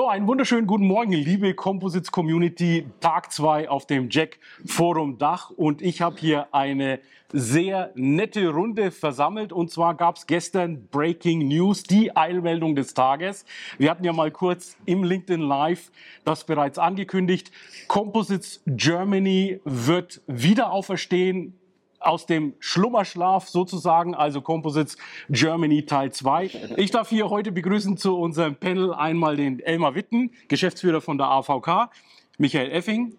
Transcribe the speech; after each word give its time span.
So, 0.00 0.08
einen 0.08 0.26
wunderschönen 0.26 0.66
guten 0.66 0.86
Morgen, 0.86 1.12
liebe 1.12 1.52
Composites 1.52 2.10
Community. 2.10 2.86
Tag 3.00 3.30
2 3.30 3.68
auf 3.68 3.86
dem 3.86 4.08
Jack 4.08 4.38
Forum 4.64 5.18
Dach. 5.18 5.50
Und 5.50 5.82
ich 5.82 6.00
habe 6.00 6.16
hier 6.18 6.54
eine 6.54 7.00
sehr 7.34 7.92
nette 7.96 8.48
Runde 8.48 8.92
versammelt. 8.92 9.52
Und 9.52 9.70
zwar 9.70 9.94
gab 9.94 10.16
es 10.16 10.26
gestern 10.26 10.86
Breaking 10.86 11.46
News, 11.48 11.82
die 11.82 12.16
Eilmeldung 12.16 12.74
des 12.76 12.94
Tages. 12.94 13.44
Wir 13.76 13.90
hatten 13.90 14.02
ja 14.02 14.14
mal 14.14 14.30
kurz 14.30 14.78
im 14.86 15.04
LinkedIn 15.04 15.42
Live 15.42 15.92
das 16.24 16.44
bereits 16.44 16.78
angekündigt. 16.78 17.52
Composites 17.86 18.62
Germany 18.64 19.60
wird 19.66 20.22
wieder 20.26 20.72
auferstehen 20.72 21.59
aus 22.00 22.26
dem 22.26 22.54
Schlummerschlaf 22.58 23.48
sozusagen, 23.48 24.14
also 24.14 24.40
Composites 24.40 24.96
Germany 25.28 25.84
Teil 25.84 26.12
2. 26.12 26.74
Ich 26.76 26.90
darf 26.90 27.10
hier 27.10 27.30
heute 27.30 27.52
begrüßen 27.52 27.96
zu 27.96 28.18
unserem 28.18 28.56
Panel 28.56 28.92
einmal 28.92 29.36
den 29.36 29.60
Elmar 29.60 29.94
Witten, 29.94 30.32
Geschäftsführer 30.48 31.00
von 31.00 31.18
der 31.18 31.28
AVK, 31.28 31.90
Michael 32.38 32.70
Effing 32.70 33.12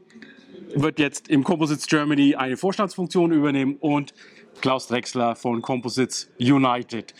wird 0.73 0.99
jetzt 0.99 1.27
im 1.27 1.43
Composites 1.43 1.87
Germany 1.87 2.35
eine 2.35 2.57
Vorstandsfunktion 2.57 3.31
übernehmen 3.31 3.75
und 3.79 4.13
Klaus 4.61 4.87
Drexler 4.87 5.35
von 5.35 5.61
Composites 5.61 6.31
United. 6.39 7.13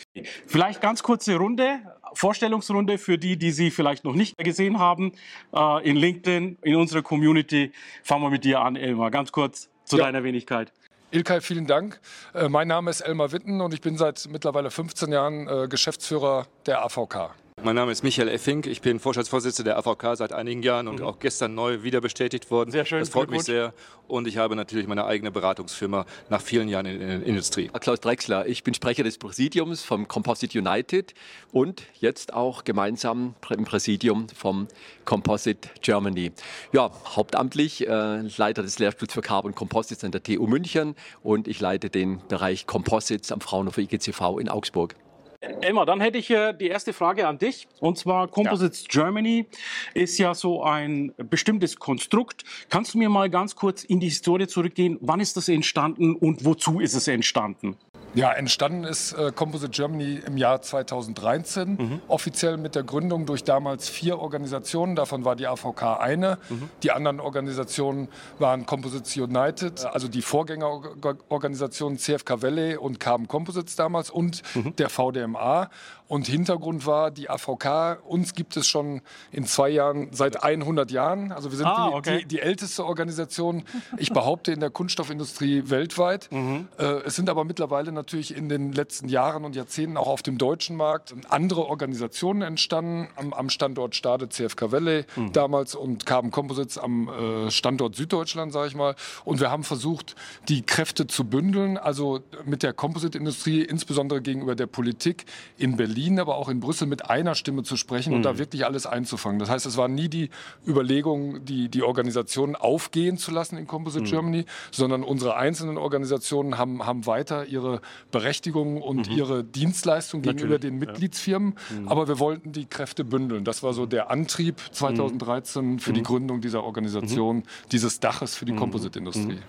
Vielleicht 0.47 0.81
ganz 0.81 1.03
kurze 1.03 1.35
Runde, 1.35 1.79
Vorstellungsrunde 2.13 2.97
für 2.97 3.17
die, 3.17 3.37
die 3.37 3.51
Sie 3.51 3.71
vielleicht 3.71 4.03
noch 4.03 4.15
nicht 4.15 4.37
gesehen 4.37 4.79
haben 4.79 5.13
äh, 5.53 5.87
in 5.87 5.95
LinkedIn, 5.95 6.57
in 6.61 6.75
unserer 6.75 7.01
Community. 7.01 7.71
Fangen 8.03 8.23
wir 8.23 8.29
mit 8.29 8.43
dir 8.43 8.61
an, 8.61 8.75
Elmar. 8.75 9.11
Ganz 9.11 9.31
kurz 9.31 9.69
zu 9.85 9.97
ja. 9.97 10.05
deiner 10.05 10.23
Wenigkeit. 10.23 10.73
Ilkay, 11.13 11.41
vielen 11.41 11.67
Dank. 11.67 11.99
Äh, 12.33 12.47
mein 12.47 12.69
Name 12.69 12.89
ist 12.89 13.01
Elmar 13.01 13.33
Witten 13.33 13.59
und 13.59 13.73
ich 13.73 13.81
bin 13.81 13.97
seit 13.97 14.29
mittlerweile 14.31 14.71
15 14.71 15.11
Jahren 15.11 15.45
äh, 15.45 15.67
Geschäftsführer 15.67 16.47
der 16.65 16.85
AVK. 16.85 17.31
Mein 17.63 17.75
Name 17.75 17.91
ist 17.91 18.03
Michael 18.03 18.27
Effing. 18.29 18.63
Ich 18.65 18.81
bin 18.81 18.99
Vorstandsvorsitzender 18.99 19.75
der 19.75 19.77
AVK 19.77 20.17
seit 20.17 20.33
einigen 20.33 20.63
Jahren 20.63 20.87
und 20.87 20.99
mhm. 20.99 21.05
auch 21.05 21.19
gestern 21.19 21.53
neu 21.53 21.83
wieder 21.83 22.01
bestätigt 22.01 22.49
worden. 22.49 22.71
Sehr 22.71 22.85
schön. 22.85 23.01
Das 23.01 23.09
freut 23.09 23.29
mich 23.29 23.43
sehr. 23.43 23.73
Und 24.07 24.27
ich 24.27 24.37
habe 24.37 24.55
natürlich 24.55 24.87
meine 24.87 25.05
eigene 25.05 25.29
Beratungsfirma 25.29 26.07
nach 26.29 26.41
vielen 26.41 26.67
Jahren 26.69 26.87
in 26.87 26.99
der 26.99 27.23
Industrie. 27.23 27.69
Klaus 27.79 27.99
Drexler, 27.99 28.47
ich 28.47 28.63
bin 28.63 28.73
Sprecher 28.73 29.03
des 29.03 29.19
Präsidiums 29.19 29.83
vom 29.83 30.07
Composite 30.07 30.57
United 30.57 31.13
und 31.51 31.83
jetzt 31.99 32.33
auch 32.33 32.63
gemeinsam 32.63 33.35
im 33.51 33.63
Präsidium 33.63 34.27
vom 34.29 34.67
Composite 35.05 35.69
Germany. 35.81 36.31
Ja, 36.73 36.89
hauptamtlich 37.15 37.87
äh, 37.87 38.21
Leiter 38.37 38.63
des 38.63 38.79
Lehrstuhls 38.79 39.13
für 39.13 39.21
Carbon 39.21 39.53
Composites 39.53 40.03
an 40.03 40.11
der 40.11 40.23
TU 40.23 40.47
München 40.47 40.95
und 41.21 41.47
ich 41.47 41.59
leite 41.59 41.91
den 41.91 42.21
Bereich 42.27 42.65
Composites 42.65 43.31
am 43.31 43.39
Fraunhofer 43.39 43.81
IGCV 43.81 44.39
in 44.39 44.49
Augsburg. 44.49 44.95
Elmar, 45.41 45.87
dann 45.87 45.99
hätte 46.01 46.19
ich 46.19 46.29
äh, 46.29 46.53
die 46.53 46.67
erste 46.67 46.93
Frage 46.93 47.27
an 47.27 47.39
dich. 47.39 47.67
Und 47.79 47.97
zwar 47.97 48.27
Composites 48.27 48.83
ja. 48.83 49.03
Germany 49.03 49.47
ist 49.95 50.19
ja 50.19 50.35
so 50.35 50.63
ein 50.63 51.13
bestimmtes 51.17 51.77
Konstrukt. 51.77 52.43
Kannst 52.69 52.93
du 52.93 52.99
mir 52.99 53.09
mal 53.09 53.29
ganz 53.29 53.55
kurz 53.55 53.83
in 53.83 53.99
die 53.99 54.09
Historie 54.09 54.45
zurückgehen? 54.47 54.99
Wann 55.01 55.19
ist 55.19 55.35
das 55.37 55.49
entstanden 55.49 56.15
und 56.15 56.45
wozu 56.45 56.79
ist 56.79 56.93
es 56.93 57.07
entstanden? 57.07 57.75
Ja, 58.13 58.31
entstanden 58.33 58.83
ist 58.83 59.13
äh, 59.13 59.31
Composite 59.33 59.71
Germany 59.71 60.19
im 60.25 60.37
Jahr 60.37 60.61
2013, 60.61 61.69
mhm. 61.69 62.01
offiziell 62.07 62.57
mit 62.57 62.75
der 62.75 62.83
Gründung 62.83 63.25
durch 63.25 63.43
damals 63.43 63.87
vier 63.87 64.19
Organisationen. 64.19 64.95
Davon 64.95 65.23
war 65.23 65.35
die 65.35 65.47
AVK 65.47 65.99
eine. 65.99 66.37
Mhm. 66.49 66.69
Die 66.83 66.91
anderen 66.91 67.19
Organisationen 67.19 68.09
waren 68.37 68.65
Composites 68.65 69.15
United, 69.15 69.85
also 69.85 70.07
die 70.07 70.21
Vorgängerorganisationen 70.21 71.97
CFK 71.97 72.41
Valley 72.41 72.75
und 72.75 72.99
Carbon 72.99 73.27
Composites 73.27 73.75
damals 73.75 74.09
und 74.09 74.41
mhm. 74.55 74.75
der 74.75 74.89
VDMA. 74.89 75.69
Und 76.11 76.27
Hintergrund 76.27 76.85
war, 76.85 77.09
die 77.09 77.29
AVK, 77.29 77.99
uns 78.05 78.33
gibt 78.33 78.57
es 78.57 78.67
schon 78.67 78.99
in 79.31 79.45
zwei 79.45 79.69
Jahren 79.69 80.09
seit 80.11 80.43
100 80.43 80.91
Jahren. 80.91 81.31
Also 81.31 81.51
wir 81.51 81.57
sind 81.57 81.67
ah, 81.67 81.87
okay. 81.87 82.17
die, 82.17 82.23
die, 82.23 82.27
die, 82.35 82.39
älteste 82.41 82.83
Organisation, 82.83 83.63
ich 83.95 84.11
behaupte, 84.11 84.51
in 84.51 84.59
der 84.59 84.71
Kunststoffindustrie 84.71 85.69
weltweit. 85.69 86.27
Mhm. 86.29 86.67
Äh, 86.77 86.83
es 87.05 87.15
sind 87.15 87.29
aber 87.29 87.45
mittlerweile 87.45 87.93
natürlich 88.01 88.35
in 88.35 88.49
den 88.49 88.71
letzten 88.71 89.09
Jahren 89.09 89.45
und 89.45 89.55
Jahrzehnten 89.55 89.97
auch 89.97 90.07
auf 90.07 90.21
dem 90.21 90.37
deutschen 90.37 90.75
Markt 90.75 91.13
andere 91.29 91.65
Organisationen 91.65 92.41
entstanden. 92.41 93.07
Am, 93.15 93.33
am 93.33 93.49
Standort 93.49 93.95
Stade 93.95 94.29
CFK 94.29 94.71
Valley 94.71 95.05
mhm. 95.15 95.33
damals 95.33 95.75
und 95.75 96.05
Carbon 96.05 96.31
Composites 96.31 96.77
am 96.77 97.09
äh, 97.09 97.51
Standort 97.51 97.95
Süddeutschland, 97.95 98.53
sage 98.53 98.67
ich 98.69 98.75
mal. 98.75 98.95
Und 99.25 99.39
wir 99.39 99.51
haben 99.51 99.63
versucht, 99.63 100.15
die 100.49 100.63
Kräfte 100.63 101.07
zu 101.07 101.25
bündeln, 101.25 101.77
also 101.77 102.21
mit 102.45 102.63
der 102.63 102.73
Composite-Industrie, 102.73 103.61
insbesondere 103.61 104.21
gegenüber 104.21 104.55
der 104.55 104.67
Politik 104.67 105.25
in 105.57 105.77
Berlin 105.77 106.19
aber 106.19 106.35
auch 106.35 106.49
in 106.49 106.59
Brüssel 106.59 106.87
mit 106.87 107.09
einer 107.09 107.35
Stimme 107.35 107.63
zu 107.63 107.75
sprechen 107.75 108.11
mhm. 108.11 108.17
und 108.17 108.23
da 108.23 108.33
mhm. 108.33 108.37
wirklich 108.39 108.65
alles 108.65 108.85
einzufangen. 108.85 109.39
Das 109.39 109.49
heißt, 109.49 109.65
es 109.65 109.77
war 109.77 109.87
nie 109.87 110.09
die 110.09 110.29
Überlegung, 110.65 111.45
die, 111.45 111.69
die 111.69 111.83
Organisationen 111.83 112.55
aufgehen 112.55 113.17
zu 113.17 113.31
lassen 113.31 113.57
in 113.57 113.67
Composite 113.67 114.05
mhm. 114.05 114.09
Germany, 114.09 114.45
sondern 114.71 115.03
unsere 115.03 115.35
einzelnen 115.35 115.77
Organisationen 115.77 116.57
haben, 116.57 116.85
haben 116.85 117.05
weiter 117.05 117.45
ihre 117.45 117.81
Berechtigung 118.11 118.81
und 118.81 119.09
mhm. 119.09 119.17
ihre 119.17 119.43
Dienstleistung 119.43 120.21
gegenüber 120.21 120.59
den 120.59 120.77
Mitgliedsfirmen. 120.77 121.55
Ja. 121.69 121.79
Mhm. 121.79 121.87
Aber 121.87 122.07
wir 122.07 122.19
wollten 122.19 122.51
die 122.51 122.65
Kräfte 122.65 123.03
bündeln. 123.03 123.43
Das 123.43 123.63
war 123.63 123.73
so 123.73 123.85
der 123.85 124.09
Antrieb 124.09 124.61
2013 124.71 125.79
für 125.79 125.93
die 125.93 126.03
Gründung 126.03 126.41
dieser 126.41 126.63
Organisation, 126.63 127.43
dieses 127.71 127.99
Daches 127.99 128.35
für 128.35 128.45
die 128.45 128.55
Composite-Industrie. 128.55 129.39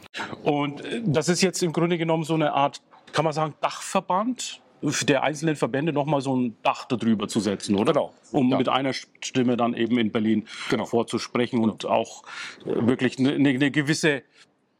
Und 0.43 0.81
äh, 0.85 1.03
das 1.05 1.29
ist 1.29 1.43
jetzt 1.43 1.63
im 1.63 1.73
Grunde 1.73 1.99
genommen 1.99 2.25
so 2.25 2.35
eine 2.35 2.53
Art, 2.53 2.81
kann 3.13 3.25
man 3.25 3.33
sagen, 3.33 3.55
Dachverband? 3.61 4.63
der 5.07 5.23
einzelnen 5.23 5.57
Verbände 5.57 5.93
nochmal 5.93 6.21
so 6.21 6.37
ein 6.37 6.57
Dach 6.63 6.87
darüber 6.87 7.29
zu 7.29 7.41
setzen, 7.41 7.77
oder? 7.77 7.93
Genau. 7.93 8.13
Um 8.33 8.51
ja. 8.51 8.59
mit 8.59 8.69
einer 8.69 8.93
Stimme 8.93 9.57
dann 9.57 9.75
eben 9.75 9.99
in 9.99 10.11
Berlin 10.11 10.47
genau. 10.71 10.87
vorzusprechen 10.87 11.61
genau. 11.61 11.73
und 11.73 11.87
auch 11.87 12.25
äh, 12.65 12.87
wirklich 12.87 13.19
eine, 13.19 13.33
eine 13.33 13.71
gewisse, 13.71 14.23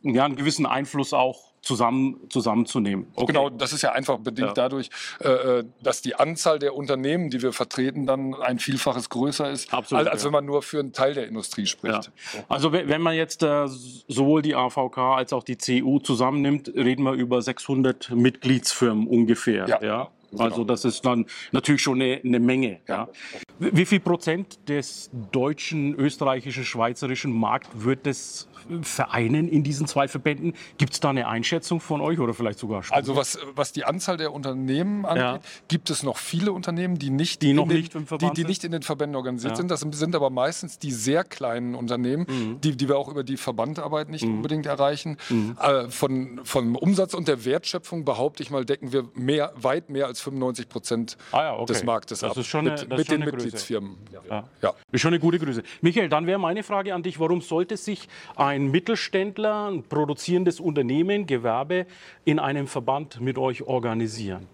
ja, 0.03 0.25
einen 0.25 0.37
gewissen 0.37 0.67
Einfluss 0.67 1.13
auch 1.13 1.52
zusammen, 1.63 2.21
zusammenzunehmen. 2.29 3.07
Okay. 3.15 3.33
Genau, 3.33 3.49
das 3.49 3.73
ist 3.73 3.83
ja 3.83 3.93
einfach 3.93 4.19
bedingt 4.19 4.49
ja. 4.49 4.55
dadurch, 4.55 4.91
äh, 5.21 5.29
äh, 5.29 5.65
dass 5.83 6.03
die 6.03 6.17
Anzahl 6.17 6.59
der 6.59 6.75
Unternehmen, 6.75 7.31
die 7.31 7.41
wir 7.41 7.53
vertreten, 7.53 8.05
dann 8.05 8.35
ein 8.35 8.59
Vielfaches 8.59 9.09
größer 9.09 9.51
ist, 9.51 9.73
Absolut, 9.73 10.01
als, 10.01 10.13
als 10.13 10.23
ja. 10.23 10.27
wenn 10.27 10.33
man 10.33 10.45
nur 10.45 10.63
für 10.63 10.81
einen 10.81 10.93
Teil 10.93 11.15
der 11.15 11.27
Industrie 11.27 11.67
spricht. 11.67 12.11
Ja. 12.35 12.45
Also 12.49 12.73
wenn 12.73 13.01
man 13.01 13.15
jetzt 13.15 13.43
äh, 13.43 13.67
sowohl 13.67 14.43
die 14.43 14.55
AVK 14.55 14.99
als 14.99 15.33
auch 15.33 15.45
die 15.45 15.57
CU 15.57 16.01
zusammennimmt, 16.01 16.69
reden 16.75 17.05
wir 17.05 17.13
über 17.13 17.41
600 17.41 18.11
Mitgliedsfirmen 18.11 19.07
ungefähr. 19.07 19.67
Ja. 19.83 20.11
Also 20.39 20.57
genau. 20.57 20.65
das 20.65 20.85
ist 20.85 21.05
dann 21.05 21.27
natürlich 21.53 21.83
schon 21.83 22.01
eine, 22.01 22.21
eine 22.25 22.41
Menge. 22.41 22.81
Ja. 22.89 23.09
Wie 23.59 23.87
viel 23.87 24.01
Prozent 24.01 24.59
des 24.69 25.11
deutschen, 25.31 25.95
österreichischen, 25.95 26.65
schweizerischen 26.65 27.33
Markt 27.33 27.69
wird 27.75 28.07
es 28.07 28.49
vereinen 28.83 29.49
in 29.49 29.63
diesen 29.63 29.87
zwei 29.87 30.09
Verbänden? 30.09 30.55
Gibt 30.79 30.93
es 30.95 31.01
da 31.01 31.11
eine 31.11 31.29
Einschätzung 31.29 31.81
von 31.81 32.01
euch 32.01 32.19
oder 32.19 32.35
vielleicht 32.35 32.59
sogar 32.59 32.83
schon? 32.83 32.97
Also 32.97 33.17
was, 33.17 33.39
was 33.55 33.73
die 33.73 33.85
Anzahl 33.85 34.17
der 34.17 34.33
Unternehmen 34.33 35.05
angeht, 35.05 35.23
ja. 35.23 35.41
gibt 35.69 35.91
es 35.91 36.03
noch 36.03 36.17
viele 36.17 36.53
Unternehmen, 36.53 36.99
die 36.99 37.11
nicht, 37.11 37.43
die 37.43 37.53
noch 37.53 37.69
den, 37.69 37.79
nicht, 37.79 37.95
im 37.95 38.07
Verband 38.07 38.37
die, 38.37 38.43
die 38.43 38.49
nicht 38.49 38.65
in 38.65 38.73
den 38.73 38.83
Verbänden 38.83 39.17
organisiert 39.17 39.53
ja. 39.53 39.57
sind. 39.57 39.71
Das 39.71 39.81
sind 39.81 40.15
aber 40.15 40.31
meistens 40.31 40.79
die 40.79 40.93
sehr 40.93 41.25
kleinen 41.25 41.75
Unternehmen, 41.75 42.27
mhm. 42.29 42.61
die, 42.61 42.77
die 42.77 42.89
wir 42.89 42.99
auch 42.99 43.09
über 43.09 43.25
die 43.25 43.37
Verbandarbeit 43.37 44.09
nicht 44.09 44.25
mhm. 44.25 44.37
unbedingt 44.37 44.67
erreichen. 44.67 45.17
Mhm. 45.29 45.57
Äh, 45.61 45.89
von, 45.89 46.41
vom 46.45 46.77
Umsatz 46.77 47.15
und 47.15 47.29
der 47.29 47.45
Wertschöpfung 47.45 48.05
behaupte 48.05 48.43
ich 48.43 48.51
mal, 48.51 48.65
decken 48.65 48.93
wir 48.93 49.09
mehr, 49.15 49.53
weit 49.57 49.91
mehr 49.91 50.07
als 50.07 50.21
95 50.21 50.69
Prozent 50.69 51.17
ah 51.33 51.43
ja, 51.43 51.55
okay. 51.55 51.73
des 51.73 51.85
Marktes 51.85 52.21
das 52.21 52.31
ab. 52.31 52.37
Ist 52.37 52.47
schon 52.47 52.69
eine, 52.69 52.81
mit, 52.81 52.97
mit 52.97 53.11
den 53.11 53.23
Mitgliedsfirmen. 53.45 53.97
Ja. 54.29 54.45
Ja. 54.63 54.75
Ist 54.91 55.01
schon 55.01 55.13
eine 55.13 55.21
gute 55.21 55.39
Größe. 55.39 55.63
Michael, 55.81 56.09
dann 56.09 56.27
wäre 56.27 56.39
meine 56.39 56.63
Frage 56.63 56.95
an 56.95 57.03
dich, 57.03 57.19
warum 57.21 57.41
sollte 57.41 57.77
sich 57.77 58.09
ein 58.37 58.71
Mittelständler, 58.71 59.71
ein 59.71 59.83
produzierendes 59.83 60.61
Unternehmen, 60.61 61.27
Gewerbe 61.27 61.87
in 62.25 62.39
einem 62.39 62.67
Verband 62.67 63.21
mit 63.21 63.39
euch 63.39 63.63
organisieren? 63.63 64.47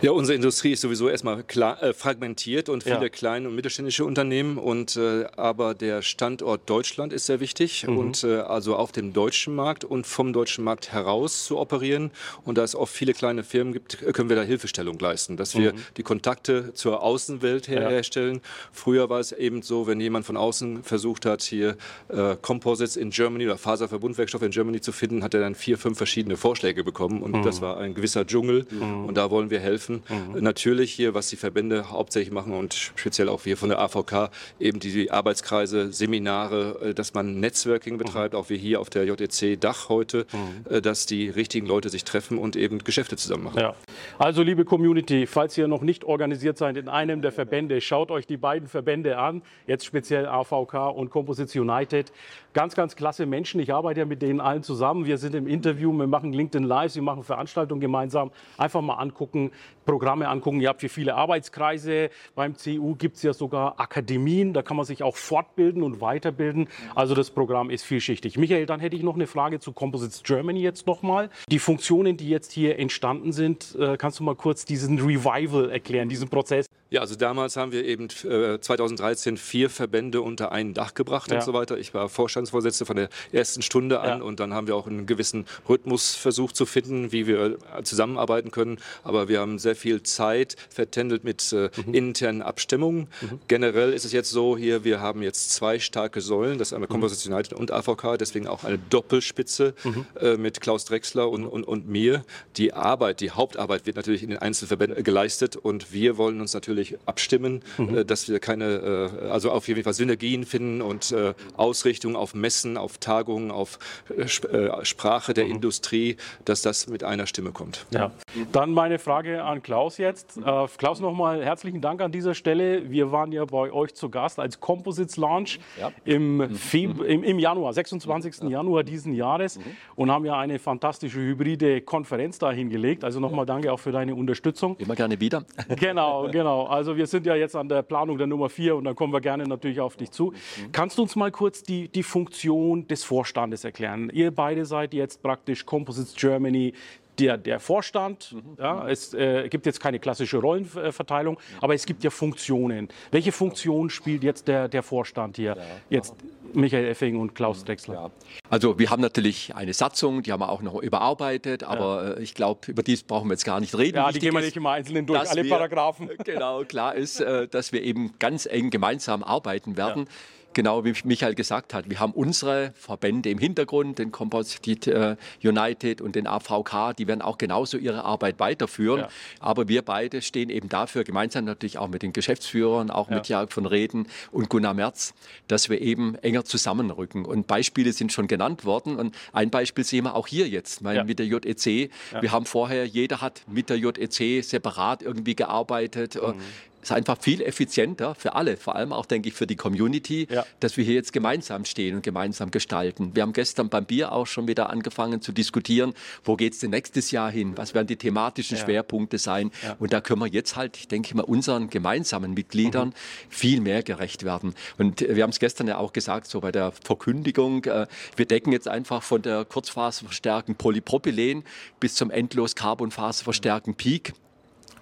Ja, 0.00 0.12
unsere 0.12 0.36
Industrie 0.36 0.70
ist 0.72 0.82
sowieso 0.82 1.08
erstmal 1.08 1.42
klar, 1.42 1.82
äh, 1.82 1.92
fragmentiert 1.92 2.68
und 2.68 2.84
viele 2.84 3.00
Ja. 3.02 3.08
kleine 3.08 3.48
und 3.48 3.56
mittelständische 3.56 4.04
Unternehmen. 4.04 4.56
Und, 4.56 4.94
äh, 4.96 5.24
aber 5.36 5.74
der 5.74 6.02
Standort 6.02 6.70
Deutschland 6.70 7.12
ist 7.12 7.26
sehr 7.26 7.40
wichtig 7.40 7.84
Mhm. 7.84 7.98
und 7.98 8.22
äh, 8.22 8.36
also 8.36 8.76
auf 8.76 8.92
dem 8.92 9.12
deutschen 9.12 9.56
Markt 9.56 9.84
und 9.84 10.06
vom 10.06 10.32
deutschen 10.32 10.62
Markt 10.62 10.92
heraus 10.92 11.46
zu 11.46 11.58
operieren. 11.58 12.12
Und 12.44 12.58
da 12.58 12.62
es 12.62 12.76
auch 12.76 12.86
viele 12.88 13.12
kleine 13.12 13.42
Firmen 13.42 13.72
gibt, 13.72 14.00
äh, 14.00 14.12
können 14.12 14.28
wir 14.28 14.36
da 14.36 14.42
Hilfestellung 14.42 14.96
leisten, 15.00 15.36
dass 15.36 15.56
wir 15.58 15.72
die 15.96 16.04
Kontakte 16.04 16.72
zur 16.74 17.02
Außenwelt 17.02 17.66
her 17.66 17.78
Mhm. 17.80 17.82
Ja. 17.86 17.90
herstellen. 17.90 18.40
Früher 18.72 19.10
war 19.10 19.18
es 19.18 19.32
eben 19.32 19.62
so, 19.62 19.88
wenn 19.88 20.00
jemand 20.00 20.24
von 20.26 20.36
außen 20.36 20.84
versucht 20.84 21.26
hat, 21.26 21.42
hier 21.42 21.76
äh, 22.08 22.36
Composites 22.40 22.96
in 22.96 23.10
Germany 23.10 23.46
oder 23.46 23.58
Faserverbundwerkstoffe 23.58 24.42
in 24.42 24.52
Germany 24.52 24.80
zu 24.80 24.92
finden, 24.92 25.24
hat 25.24 25.34
er 25.34 25.40
dann 25.40 25.56
vier, 25.56 25.76
fünf 25.76 25.98
verschiedene 25.98 26.36
Vorschläge 26.36 26.84
bekommen. 26.84 27.20
Und 27.20 27.32
Mhm. 27.38 27.42
das 27.42 27.60
war 27.60 27.78
ein 27.78 27.94
gewisser 27.94 28.24
Dschungel. 28.24 28.64
Und 28.80 29.16
da 29.16 29.32
wollen 29.32 29.50
wir 29.50 29.58
helfen. 29.58 29.87
Natürlich 30.34 30.92
hier, 30.92 31.14
was 31.14 31.28
die 31.28 31.36
Verbände 31.36 31.90
hauptsächlich 31.90 32.32
machen 32.32 32.52
und 32.52 32.74
speziell 32.74 33.28
auch 33.28 33.44
wir 33.44 33.56
von 33.56 33.68
der 33.68 33.80
AVK, 33.80 34.30
eben 34.60 34.80
die, 34.80 35.10
Arbeitskreise, 35.10 35.92
Seminare, 35.92 36.78
äh, 36.82 36.94
dass 36.94 37.14
man 37.14 37.40
Netzwerking 37.40 37.98
betreibt, 37.98 38.34
auch 38.34 38.48
wir 38.48 38.56
hier 38.56 38.80
auf 38.80 38.90
der 38.90 39.04
JEC 39.04 39.60
Dach 39.60 39.88
heute, 39.88 40.26
äh, 40.68 40.80
dass 40.80 41.06
die 41.06 41.28
richtigen 41.28 41.66
Leute 41.66 41.88
sich 41.88 42.04
treffen 42.04 42.38
und 42.38 42.56
eben 42.56 42.78
Geschäfte 42.78 43.16
zusammen 43.16 43.44
machen. 43.44 43.60
Ja. 43.60 43.74
Also, 44.18 44.42
liebe 44.42 44.64
Community, 44.64 45.26
falls 45.26 45.56
ihr 45.58 45.68
noch 45.68 45.82
nicht 45.82 46.04
organisiert 46.04 46.58
seid 46.58 46.76
in 46.76 46.88
einem 46.88 47.22
der 47.22 47.32
Verbände, 47.32 47.80
schaut 47.80 48.10
euch 48.10 48.26
die 48.26 48.36
beiden 48.36 48.68
Verbände 48.68 49.18
an, 49.18 49.42
jetzt 49.66 49.84
speziell 49.84 50.26
AVK 50.26 50.90
und 50.94 51.10
Composites 51.10 51.54
United. 51.54 52.12
Ganz, 52.54 52.74
ganz 52.74 52.96
klasse 52.96 53.26
Menschen. 53.26 53.60
Ich 53.60 53.72
arbeite 53.72 54.00
ja 54.00 54.06
mit 54.06 54.22
denen 54.22 54.40
allen 54.40 54.62
zusammen. 54.62 55.04
Wir 55.04 55.18
sind 55.18 55.34
im 55.34 55.46
Interview, 55.46 55.92
wir 55.92 56.06
machen 56.06 56.32
LinkedIn 56.32 56.66
Live, 56.66 56.94
wir 56.94 57.02
machen 57.02 57.22
Veranstaltungen 57.22 57.80
gemeinsam. 57.80 58.30
Einfach 58.56 58.80
mal 58.80 58.94
angucken, 58.94 59.52
Programme 59.88 60.28
angucken. 60.28 60.60
Ihr 60.60 60.68
habt 60.68 60.82
hier 60.82 60.90
viele 60.90 61.14
Arbeitskreise. 61.14 62.10
Beim 62.34 62.54
CU 62.58 62.94
gibt 62.94 63.16
es 63.16 63.22
ja 63.22 63.32
sogar 63.32 63.80
Akademien, 63.80 64.52
da 64.52 64.60
kann 64.60 64.76
man 64.76 64.84
sich 64.84 65.02
auch 65.02 65.16
fortbilden 65.16 65.82
und 65.82 66.02
weiterbilden. 66.02 66.68
Also 66.94 67.14
das 67.14 67.30
Programm 67.30 67.70
ist 67.70 67.84
vielschichtig. 67.84 68.36
Michael, 68.36 68.66
dann 68.66 68.80
hätte 68.80 68.96
ich 68.96 69.02
noch 69.02 69.14
eine 69.14 69.26
Frage 69.26 69.60
zu 69.60 69.72
Composites 69.72 70.22
Germany 70.22 70.60
jetzt 70.60 70.86
nochmal. 70.86 71.30
Die 71.50 71.58
Funktionen, 71.58 72.18
die 72.18 72.28
jetzt 72.28 72.52
hier 72.52 72.78
entstanden 72.78 73.32
sind, 73.32 73.76
äh, 73.80 73.96
kannst 73.96 74.20
du 74.20 74.24
mal 74.24 74.36
kurz 74.36 74.66
diesen 74.66 74.98
Revival 74.98 75.70
erklären, 75.70 76.10
diesen 76.10 76.28
Prozess? 76.28 76.66
Ja, 76.90 77.02
also 77.02 77.16
damals 77.16 77.56
haben 77.56 77.70
wir 77.72 77.84
eben 77.84 78.08
äh, 78.24 78.58
2013 78.60 79.36
vier 79.36 79.68
Verbände 79.68 80.22
unter 80.22 80.52
ein 80.52 80.72
Dach 80.72 80.94
gebracht 80.94 81.30
Ja. 81.30 81.36
und 81.36 81.44
so 81.44 81.52
weiter. 81.52 81.76
Ich 81.76 81.92
war 81.92 82.08
Vorstandsvorsitzender 82.08 82.86
von 82.86 82.96
der 82.96 83.08
ersten 83.30 83.60
Stunde 83.60 84.00
an 84.00 84.20
Ja. 84.20 84.24
und 84.24 84.40
dann 84.40 84.54
haben 84.54 84.66
wir 84.68 84.74
auch 84.74 84.86
einen 84.86 85.04
gewissen 85.04 85.44
Rhythmus 85.68 86.14
versucht 86.14 86.56
zu 86.56 86.64
finden, 86.64 87.12
wie 87.12 87.26
wir 87.26 87.58
äh, 87.76 87.82
zusammenarbeiten 87.82 88.50
können. 88.50 88.78
Aber 89.04 89.28
wir 89.28 89.40
haben 89.40 89.58
sehr 89.58 89.76
viel 89.76 90.02
Zeit 90.02 90.56
vertändelt 90.70 91.24
mit 91.24 91.52
äh, 91.52 91.68
Mhm. 91.84 91.92
internen 91.94 92.40
Abstimmungen. 92.42 93.08
Generell 93.48 93.92
ist 93.92 94.06
es 94.06 94.12
jetzt 94.12 94.30
so, 94.30 94.56
hier 94.56 94.82
wir 94.84 95.00
haben 95.00 95.22
jetzt 95.22 95.50
zwei 95.52 95.78
starke 95.80 96.22
Säulen, 96.22 96.56
das 96.58 96.68
ist 96.68 96.72
einmal 96.72 96.86
Mhm. 96.88 96.92
Composites 96.92 97.26
United 97.26 97.52
und 97.52 97.70
AVK, 97.70 98.16
deswegen 98.16 98.46
auch 98.46 98.64
eine 98.64 98.78
Doppelspitze 98.78 99.74
Mhm. 99.84 100.06
äh, 100.20 100.36
mit 100.38 100.62
Klaus 100.62 100.86
Drechsler 100.86 101.28
und, 101.28 101.44
und, 101.46 101.64
und 101.64 101.86
mir. 101.86 102.24
Die 102.56 102.72
Arbeit, 102.72 103.20
die 103.20 103.30
Hauptarbeit 103.30 103.84
wird 103.84 103.96
natürlich 103.96 104.22
in 104.22 104.30
den 104.30 104.38
Einzelverbänden 104.38 105.04
geleistet 105.04 105.54
und 105.56 105.92
wir 105.92 106.16
wollen 106.16 106.40
uns 106.40 106.54
natürlich 106.54 106.77
abstimmen, 107.06 107.62
Mhm. 107.78 107.98
äh, 107.98 108.04
dass 108.04 108.28
wir 108.28 108.38
keine, 108.40 109.10
äh, 109.24 109.28
also 109.28 109.50
auf 109.50 109.68
jeden 109.68 109.82
Fall 109.82 109.92
Synergien 109.94 110.44
finden 110.44 110.82
und 110.82 111.12
äh, 111.12 111.34
Ausrichtung 111.56 112.16
auf 112.16 112.34
Messen, 112.34 112.76
auf 112.76 112.98
Tagungen, 112.98 113.50
auf 113.50 113.78
äh, 114.16 114.22
Sp- 114.28 114.48
äh, 114.52 114.84
Sprache 114.84 115.32
Mhm. 115.32 115.34
der 115.34 115.46
Industrie, 115.46 116.16
dass 116.44 116.62
das 116.62 116.88
mit 116.88 117.04
einer 117.04 117.26
Stimme 117.26 117.50
kommt. 117.52 117.86
Ja. 117.90 118.10
Dann 118.52 118.70
meine 118.72 118.98
Frage 118.98 119.42
an 119.42 119.62
Klaus 119.62 119.98
jetzt. 119.98 120.36
Äh, 120.38 120.66
Klaus, 120.76 121.00
nochmal 121.00 121.44
herzlichen 121.44 121.80
Dank 121.80 122.00
an 122.00 122.12
dieser 122.12 122.34
Stelle. 122.34 122.90
Wir 122.90 123.10
waren 123.12 123.32
ja 123.32 123.44
bei 123.44 123.72
euch 123.72 123.94
zu 123.94 124.08
Gast 124.10 124.38
als 124.38 124.60
Composites 124.60 125.16
Launch 125.16 125.58
Ja. 125.80 125.90
im, 126.04 126.54
Feb 126.54 127.00
im, 127.02 127.22
im 127.24 127.38
Januar, 127.38 127.72
26. 127.72 128.48
Januar 128.48 128.84
diesen 128.84 129.12
Jahres 129.14 129.58
und 129.96 130.10
haben 130.10 130.24
ja 130.24 130.38
eine 130.38 130.58
fantastische 130.58 131.18
hybride 131.18 131.80
Konferenz 131.80 132.38
da 132.38 132.50
hingelegt. 132.52 133.04
Also 133.04 133.20
nochmal 133.20 133.46
danke 133.46 133.72
auch 133.72 133.80
für 133.80 133.92
deine 133.92 134.14
Unterstützung. 134.14 134.76
Immer 134.78 134.94
gerne 134.94 135.18
wieder. 135.20 135.44
Genau, 135.80 136.28
genau. 136.30 136.66
Also 136.68 136.96
wir 136.96 137.06
sind 137.06 137.26
ja 137.26 137.34
jetzt 137.34 137.56
an 137.56 137.68
der 137.68 137.82
Planung 137.82 138.18
der 138.18 138.26
Nummer 138.26 138.48
vier 138.48 138.76
und 138.76 138.84
dann 138.84 138.94
kommen 138.94 139.12
wir 139.12 139.20
gerne 139.20 139.44
natürlich 139.44 139.80
auf 139.80 139.96
dich 139.96 140.10
zu. 140.10 140.32
Kannst 140.72 140.98
du 140.98 141.02
uns 141.02 141.16
mal 141.16 141.30
kurz 141.30 141.62
die, 141.62 141.88
die 141.88 142.02
Funktion 142.02 142.86
des 142.86 143.04
Vorstandes 143.04 143.64
erklären? 143.64 144.10
Ihr 144.12 144.30
beide 144.30 144.64
seid 144.64 144.94
jetzt 144.94 145.22
praktisch 145.22 145.64
Composites 145.64 146.14
Germany. 146.14 146.74
Der, 147.18 147.36
der 147.36 147.58
Vorstand, 147.58 148.36
ja, 148.58 148.88
es 148.88 149.12
äh, 149.12 149.48
gibt 149.48 149.66
jetzt 149.66 149.80
keine 149.80 149.98
klassische 149.98 150.36
Rollenverteilung, 150.38 151.36
aber 151.60 151.74
es 151.74 151.84
gibt 151.84 152.04
ja 152.04 152.10
Funktionen. 152.10 152.86
Welche 153.10 153.32
Funktion 153.32 153.90
spielt 153.90 154.22
jetzt 154.22 154.46
der, 154.46 154.68
der 154.68 154.84
Vorstand 154.84 155.36
hier? 155.36 155.56
Jetzt 155.90 156.14
Michael 156.54 156.86
Effing 156.86 157.18
und 157.18 157.34
Klaus 157.34 157.64
Drechsler. 157.64 158.10
Also 158.50 158.78
wir 158.78 158.90
haben 158.90 159.02
natürlich 159.02 159.54
eine 159.54 159.74
Satzung, 159.74 160.22
die 160.22 160.32
haben 160.32 160.40
wir 160.40 160.48
auch 160.50 160.62
noch 160.62 160.80
überarbeitet, 160.80 161.62
aber 161.64 162.18
äh, 162.18 162.22
ich 162.22 162.34
glaube, 162.34 162.70
über 162.70 162.82
dies 162.82 163.02
brauchen 163.02 163.28
wir 163.28 163.34
jetzt 163.34 163.44
gar 163.44 163.60
nicht 163.60 163.76
reden. 163.76 163.96
Ja, 163.96 164.08
die 164.08 164.14
Wichtig 164.16 164.22
gehen 164.22 164.34
wir 164.34 164.40
nicht 164.40 164.56
im 164.56 164.66
Einzelnen 164.66 165.06
durch, 165.06 165.28
alle 165.28 165.44
wir- 165.44 165.50
Paragraphen. 165.50 166.10
Genau, 166.24 166.64
klar 166.64 166.94
ist, 166.94 167.20
äh, 167.20 167.48
dass 167.48 167.72
wir 167.72 167.82
eben 167.82 168.14
ganz 168.18 168.46
eng 168.46 168.70
gemeinsam 168.70 169.22
arbeiten 169.22 169.76
werden. 169.76 170.06
Genau 170.54 170.84
wie 170.84 170.94
Michael 171.04 171.34
gesagt 171.34 171.74
hat, 171.74 171.88
wir 171.88 172.00
haben 172.00 172.12
unsere 172.12 172.72
Verbände 172.74 173.30
im 173.30 173.38
Hintergrund, 173.38 173.98
den 173.98 174.10
Composite 174.10 175.16
äh, 175.42 175.46
United 175.46 176.00
und 176.00 176.16
den 176.16 176.26
AVK, 176.26 176.94
die 176.96 177.06
werden 177.06 177.22
auch 177.22 177.38
genauso 177.38 177.76
ihre 177.76 178.04
Arbeit 178.04 178.40
weiterführen. 178.40 179.00
Ja. 179.02 179.08
Aber 179.40 179.68
wir 179.68 179.82
beide 179.82 180.20
stehen 180.22 180.50
eben 180.50 180.68
dafür, 180.68 181.04
gemeinsam 181.04 181.44
natürlich 181.44 181.78
auch 181.78 181.88
mit 181.88 182.02
den 182.02 182.12
Geschäftsführern, 182.12 182.90
auch 182.90 183.08
mit 183.08 183.28
Jörg 183.28 183.52
von 183.52 183.66
Reden 183.66 184.08
und 184.32 184.48
Gunnar 184.48 184.74
Merz, 184.74 185.14
dass 185.46 185.68
wir 185.68 185.80
eben 185.80 186.16
enger 186.16 186.44
zusammenrücken. 186.44 187.24
Und 187.24 187.46
Beispiele 187.46 187.92
sind 187.92 188.12
schon 188.12 188.26
genannt 188.26 188.64
worden. 188.64 188.96
Und 188.96 189.14
ein 189.32 189.50
Beispiel 189.50 189.84
sehen 189.84 190.04
wir 190.04 190.14
auch 190.14 190.26
hier 190.26 190.48
jetzt 190.48 190.82
weil 190.82 190.96
Ja. 190.96 191.04
mit 191.04 191.18
der 191.18 191.26
JEC. 191.26 191.90
Wir 192.20 192.32
haben 192.32 192.46
vorher, 192.46 192.84
jeder 192.86 193.20
hat 193.20 193.42
mit 193.46 193.70
der 193.70 193.76
JEC 193.78 194.42
separat 194.42 195.02
irgendwie 195.02 195.36
gearbeitet. 195.36 196.16
Mhm. 196.16 196.34
Es 196.80 196.90
ist 196.90 196.96
einfach 196.96 197.18
viel 197.20 197.42
effizienter 197.42 198.14
für 198.14 198.34
alle, 198.34 198.56
vor 198.56 198.76
allem 198.76 198.92
auch, 198.92 199.04
denke 199.06 199.28
ich, 199.28 199.34
für 199.34 199.46
die 199.46 199.56
Community, 199.56 200.26
Ja. 200.30 200.44
dass 200.60 200.76
wir 200.76 200.84
hier 200.84 200.94
jetzt 200.94 201.12
gemeinsam 201.12 201.64
stehen 201.64 201.96
und 201.96 202.02
gemeinsam 202.02 202.50
gestalten. 202.50 203.10
Wir 203.14 203.22
haben 203.22 203.32
gestern 203.32 203.68
beim 203.68 203.84
Bier 203.84 204.12
auch 204.12 204.26
schon 204.26 204.46
wieder 204.46 204.70
angefangen 204.70 205.20
zu 205.20 205.32
diskutieren, 205.32 205.92
wo 206.24 206.36
geht 206.36 206.52
es 206.54 206.60
denn 206.60 206.70
nächstes 206.70 207.10
Jahr 207.10 207.30
hin? 207.30 207.56
Was 207.56 207.74
werden 207.74 207.86
die 207.88 207.96
thematischen 207.96 208.56
Schwerpunkte 208.56 209.18
sein? 209.18 209.50
Und 209.78 209.92
da 209.92 210.00
können 210.00 210.20
wir 210.20 210.28
jetzt 210.28 210.56
halt, 210.56 210.76
ich 210.76 210.88
denke 210.88 211.16
mal, 211.16 211.24
unseren 211.24 211.68
gemeinsamen 211.68 212.32
Mitgliedern 212.34 212.94
viel 213.28 213.60
mehr 213.60 213.82
gerecht 213.82 214.24
werden. 214.24 214.54
Und 214.78 215.02
äh, 215.02 215.16
wir 215.16 215.22
haben 215.24 215.30
es 215.30 215.40
gestern 215.40 215.66
ja 215.68 215.78
auch 215.78 215.92
gesagt, 215.92 216.28
so 216.28 216.40
bei 216.40 216.52
der 216.52 216.72
Verkündigung, 216.84 217.64
äh, 217.64 217.86
wir 218.16 218.26
decken 218.26 218.52
jetzt 218.52 218.68
einfach 218.68 219.02
von 219.02 219.20
der 219.22 219.44
kurzfaserverstärkten 219.44 220.54
Polypropylen 220.54 221.44
bis 221.80 221.94
zum 221.96 222.10
endlos 222.10 222.54
carbonfaserverstärkten 222.54 223.74
Peak 223.74 224.12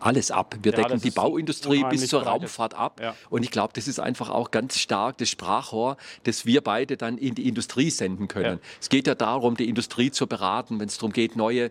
alles 0.01 0.31
ab. 0.31 0.57
Wir 0.63 0.73
Ja, 0.73 0.83
decken 0.83 1.01
die 1.01 1.11
Bauindustrie 1.11 1.85
bis 1.89 2.09
zur 2.09 2.21
breites. 2.21 2.33
Raumfahrt 2.33 2.75
ab. 2.75 3.01
Ja. 3.01 3.15
Und 3.31 3.43
ich 3.43 3.51
glaube, 3.51 3.73
das 3.75 3.89
ist 3.89 4.01
einfach 4.01 4.31
auch 4.31 4.51
ganz 4.51 4.79
stark 4.79 5.19
das 5.19 5.29
Sprachrohr, 5.29 5.97
das 6.25 6.47
wir 6.47 6.61
beide 6.61 6.97
dann 6.97 7.19
in 7.19 7.35
die 7.35 7.49
Industrie 7.49 7.91
senden 7.91 8.29
können. 8.29 8.59
Ja. 8.59 8.69
Es 8.81 8.89
geht 8.89 9.07
ja 9.07 9.15
darum, 9.15 9.57
die 9.57 9.69
Industrie 9.69 10.11
zu 10.11 10.27
beraten, 10.27 10.81
wenn 10.81 10.89
es 10.89 10.99
darum 10.99 11.13
geht, 11.13 11.37
neue 11.37 11.71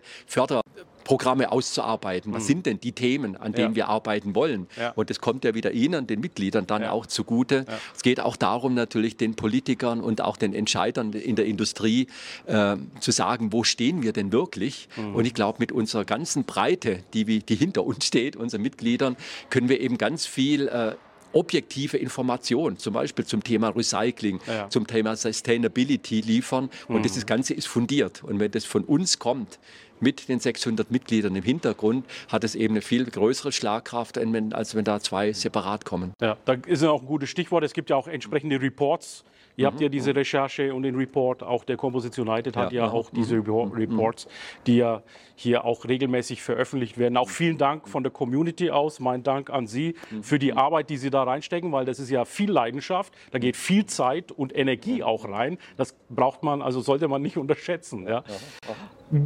Förderprogramme 1.06 1.52
auszuarbeiten. 1.52 2.32
Was 2.32 2.46
sind 2.46 2.66
denn 2.66 2.80
die 2.80 2.92
Themen, 2.92 3.36
an 3.36 3.52
denen 3.52 3.70
Mhm. 3.70 3.72
Ja. 3.72 3.76
wir 3.76 3.88
arbeiten 3.88 4.34
wollen? 4.34 4.66
Ja. 4.76 4.90
Und 4.96 5.08
das 5.10 5.20
kommt 5.20 5.44
ja 5.44 5.54
wieder 5.54 5.72
Ihnen, 5.72 6.06
den 6.06 6.20
Mitgliedern, 6.20 6.66
dann 6.66 6.82
Ja. 6.82 6.90
auch 6.92 7.06
zugute. 7.06 7.64
Es 7.94 8.02
geht 8.02 8.20
auch 8.20 8.36
darum, 8.36 8.74
natürlich 8.74 9.16
den 9.16 9.34
Politikern 9.34 10.00
und 10.00 10.20
auch 10.20 10.36
den 10.36 10.52
Entscheidern 10.54 11.12
in 11.12 11.36
der 11.36 11.46
Industrie 11.46 12.08
äh, 12.46 12.76
zu 13.00 13.10
sagen, 13.12 13.52
wo 13.52 13.62
stehen 13.64 14.02
wir 14.02 14.12
denn 14.12 14.32
wirklich? 14.32 14.88
Mhm. 14.96 15.14
Und 15.14 15.24
ich 15.26 15.34
glaube, 15.34 15.58
mit 15.60 15.72
unserer 15.72 16.04
ganzen 16.04 16.44
Breite, 16.44 17.00
die, 17.14 17.26
wir- 17.26 17.40
die 17.40 17.54
hinter 17.56 17.84
uns 17.84 18.04
steht, 18.06 18.36
unseren 18.36 18.62
Mitgliedern, 18.62 19.16
können 19.50 19.68
wir 19.68 19.80
eben 19.80 19.98
ganz 19.98 20.26
viel 20.26 20.68
äh, 20.68 20.94
objektive 21.32 21.98
Information, 21.98 22.78
zum 22.78 22.94
Beispiel 22.94 23.26
zum 23.26 23.42
Thema 23.44 23.68
Recycling, 23.68 24.40
Ja. 24.46 24.70
zum 24.70 24.86
Thema 24.86 25.16
Sustainability 25.16 26.20
liefern. 26.22 26.70
Und 26.88 27.04
das, 27.04 27.14
das 27.14 27.26
Ganze 27.26 27.52
ist 27.52 27.66
fundiert. 27.66 28.24
Und 28.24 28.40
wenn 28.40 28.50
das 28.50 28.64
von 28.64 28.84
uns 28.84 29.18
kommt, 29.18 29.58
mit 30.00 30.28
den 30.28 30.40
600 30.40 30.90
Mitgliedern 30.90 31.34
im 31.36 31.42
Hintergrund, 31.42 32.04
hat 32.28 32.44
es 32.44 32.54
eben 32.54 32.74
eine 32.74 32.82
viel 32.82 33.04
größere 33.04 33.52
Schlagkraft, 33.52 34.18
als 34.18 34.74
wenn 34.74 34.84
da 34.84 35.00
zwei 35.00 35.32
separat 35.32 35.84
kommen. 35.84 36.12
Ja, 36.20 36.36
da 36.44 36.54
ist 36.66 36.82
auch 36.82 37.02
ein 37.02 37.06
gutes 37.06 37.30
Stichwort. 37.30 37.64
Es 37.64 37.72
gibt 37.72 37.90
ja 37.90 37.96
auch 37.96 38.08
entsprechende 38.08 38.60
Reports 38.60 39.24
Ihr 39.58 39.66
habt 39.66 39.80
ja 39.80 39.88
diese 39.88 40.14
Recherche 40.14 40.74
und 40.74 40.82
den 40.82 40.96
Report, 40.96 41.42
auch 41.42 41.64
der 41.64 41.76
Composites 41.78 42.18
United 42.18 42.56
hat 42.56 42.72
ja, 42.72 42.90
auch 42.90 43.10
diese 43.10 43.36
Repor- 43.36 43.74
Reports, 43.74 44.28
die 44.66 44.76
ja 44.76 45.02
hier 45.34 45.64
auch 45.64 45.86
regelmäßig 45.86 46.42
veröffentlicht 46.42 46.98
werden. 46.98 47.16
Auch 47.16 47.30
vielen 47.30 47.56
Dank 47.56 47.88
von 47.88 48.02
der 48.02 48.12
Community 48.12 48.70
aus, 48.70 49.00
mein 49.00 49.22
Dank 49.22 49.48
an 49.50 49.66
Sie 49.66 49.94
für 50.22 50.38
die 50.38 50.52
Arbeit, 50.52 50.90
die 50.90 50.98
Sie 50.98 51.08
da 51.10 51.22
reinstecken, 51.22 51.72
weil 51.72 51.84
das 51.86 51.98
ist 51.98 52.10
ja 52.10 52.24
viel 52.26 52.50
Leidenschaft, 52.50 53.14
da 53.30 53.38
geht 53.38 53.56
viel 53.56 53.86
Zeit 53.86 54.30
und 54.30 54.54
Energie 54.54 55.02
auch 55.02 55.26
rein. 55.28 55.58
Das 55.76 55.96
braucht 56.10 56.42
man, 56.42 56.60
also 56.60 56.80
sollte 56.80 57.08
man 57.08 57.22
nicht 57.22 57.36
unterschätzen. 57.38 58.06
Ja. 58.06 58.24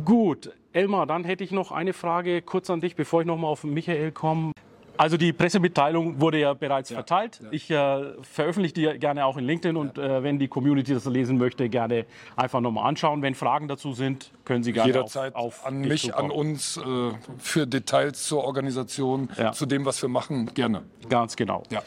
Gut, 0.04 0.52
Elmar, 0.72 1.06
dann 1.06 1.24
hätte 1.24 1.42
ich 1.42 1.50
noch 1.52 1.72
eine 1.72 1.92
Frage 1.92 2.42
kurz 2.42 2.70
an 2.70 2.80
dich, 2.80 2.94
bevor 2.94 3.22
ich 3.22 3.26
nochmal 3.26 3.50
auf 3.50 3.64
Michael 3.64 4.12
komme. 4.12 4.52
Also 5.00 5.16
die 5.16 5.32
Pressemitteilung 5.32 6.20
wurde 6.20 6.40
ja 6.40 6.52
bereits 6.52 6.92
verteilt. 6.92 7.40
Ich 7.52 7.70
äh, 7.70 8.12
veröffentliche 8.20 8.74
die 8.92 8.98
gerne 8.98 9.24
auch 9.24 9.38
in 9.38 9.46
LinkedIn 9.46 9.74
und 9.74 9.96
äh, 9.96 10.22
wenn 10.22 10.38
die 10.38 10.46
Community 10.46 10.92
das 10.92 11.06
lesen 11.06 11.38
möchte, 11.38 11.70
gerne 11.70 12.04
einfach 12.36 12.60
nochmal 12.60 12.86
anschauen. 12.86 13.22
Wenn 13.22 13.34
Fragen 13.34 13.66
dazu 13.66 13.94
sind, 13.94 14.30
können 14.44 14.62
Sie 14.62 14.74
gerne 14.74 14.88
Jederzeit 14.88 15.34
auf, 15.34 15.60
auf 15.60 15.66
an 15.66 15.80
mich, 15.80 16.14
an 16.14 16.28
zukommen. 16.28 16.48
uns 16.48 16.76
äh, 16.76 16.82
für 17.38 17.66
Details 17.66 18.24
zur 18.24 18.44
Organisation, 18.44 19.30
Ja. 19.38 19.52
zu 19.52 19.64
dem, 19.64 19.86
was 19.86 20.02
wir 20.02 20.10
machen, 20.10 20.52
gerne. 20.52 20.82
Ganz 21.08 21.34
genau. 21.34 21.62
Ja. 21.70 21.82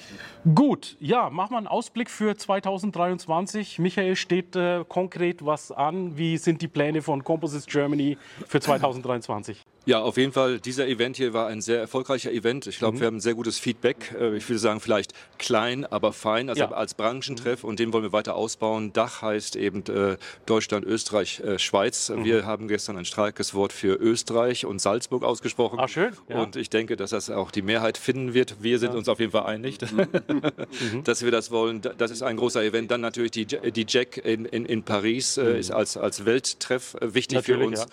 Gut, 0.56 0.98
ja, 1.00 1.30
machen 1.30 1.52
wir 1.54 1.58
einen 1.60 1.68
Ausblick 1.68 2.10
für 2.10 2.36
2023. 2.36 3.78
Michael, 3.78 4.16
steht 4.16 4.56
äh, 4.56 4.84
konkret 4.90 5.46
was 5.46 5.72
an? 5.72 6.18
Wie 6.18 6.38
sind 6.38 6.64
die 6.64 6.68
Pläne 6.68 7.04
von 7.04 7.24
Composites 7.24 7.68
Germany 7.68 8.18
für 8.48 8.60
2023? 8.60 9.63
Ja, 9.86 10.00
auf 10.02 10.16
jeden 10.16 10.32
Fall, 10.32 10.62
dieser 10.62 10.88
Event 10.88 11.18
hier 11.18 11.34
war 11.34 11.48
ein 11.48 11.60
sehr 11.62 11.78
erfolgreicher 11.78 12.32
Event. 12.32 12.68
Ich 12.68 12.78
Mhm. 12.78 12.80
glaube, 12.80 13.00
wir 13.02 13.08
haben 13.08 13.20
sehr 13.20 13.34
gutes 13.34 13.60
Feedback. 13.60 14.16
Äh, 14.18 14.38
Ich 14.38 14.48
würde 14.48 14.60
sagen, 14.60 14.80
vielleicht 14.80 15.14
klein, 15.40 15.86
aber 15.86 16.14
fein, 16.14 16.48
also 16.50 16.62
Ja. 16.62 16.72
als 16.72 16.94
Branchentreff 16.94 17.66
und 17.66 17.80
den 17.80 17.92
wollen 17.92 18.04
wir 18.06 18.14
weiter 18.14 18.36
ausbauen. 18.36 18.94
Dach 18.94 19.22
heißt 19.22 19.58
eben 19.58 19.84
äh, 19.88 20.16
Deutschland, 20.46 20.86
Österreich, 20.86 21.42
äh, 21.42 21.60
Schweiz. 21.60 22.08
Mhm. 22.10 22.24
Wir 22.24 22.46
haben 22.46 22.70
gestern 22.70 22.98
ein 22.98 23.04
starkes 23.04 23.54
Wort 23.54 23.74
für 23.74 23.96
Österreich 24.00 24.66
und 24.66 24.80
Salzburg 24.80 25.24
ausgesprochen. 25.24 25.80
Ah, 25.80 25.90
schön, 25.90 26.14
ja. 26.30 26.42
Und 26.42 26.56
ich 26.56 26.70
denke, 26.70 26.96
dass 26.96 27.10
das 27.10 27.30
auch 27.30 27.52
die 27.52 27.62
Mehrheit 27.62 27.98
finden 27.98 28.34
wird. 28.34 28.56
Wir 28.62 28.80
sind 28.80 28.96
uns 28.96 29.10
auf 29.10 29.20
jeden 29.20 29.34
Fall 29.34 29.46
einig, 29.48 29.80
Mhm. 29.82 29.84
dass 31.04 31.24
wir 31.26 31.32
das 31.32 31.52
wollen. 31.52 31.82
Das 31.98 32.10
ist 32.10 32.22
ein 32.24 32.38
großer 32.38 32.64
Event. 32.64 32.90
Dann 32.90 33.02
natürlich 33.02 33.32
die, 33.32 33.46
die 33.46 33.86
Jack 33.88 34.16
in, 34.18 34.46
in, 34.46 34.66
in 34.66 34.84
Paris 34.84 35.38
äh, 35.38 35.60
ist 35.60 35.72
als, 35.72 35.98
als 35.98 36.24
Welttreff 36.26 36.96
äh, 37.02 37.14
wichtig 37.14 37.44
für 37.44 37.54
Mhm. 37.56 37.60
Natürlich, 37.64 37.80
uns. 37.82 37.92